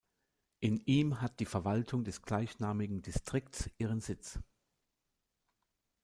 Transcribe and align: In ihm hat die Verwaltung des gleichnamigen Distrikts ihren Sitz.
In 0.61 0.77
ihm 0.87 1.21
hat 1.21 1.39
die 1.39 1.45
Verwaltung 1.45 2.03
des 2.03 2.23
gleichnamigen 2.23 3.03
Distrikts 3.03 3.69
ihren 3.77 4.01
Sitz. 4.01 4.39